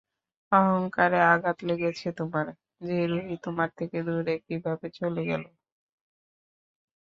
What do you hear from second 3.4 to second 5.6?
তোমার থেকে দূরে কীভাবে চলে গেলো?